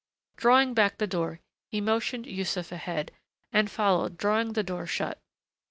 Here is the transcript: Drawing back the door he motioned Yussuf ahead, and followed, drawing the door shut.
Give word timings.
Drawing 0.35 0.73
back 0.73 0.97
the 0.97 1.05
door 1.05 1.41
he 1.69 1.79
motioned 1.79 2.25
Yussuf 2.25 2.71
ahead, 2.71 3.11
and 3.53 3.69
followed, 3.69 4.17
drawing 4.17 4.53
the 4.53 4.63
door 4.63 4.87
shut. 4.87 5.21